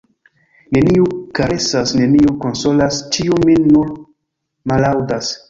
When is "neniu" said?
0.77-1.03, 1.99-2.33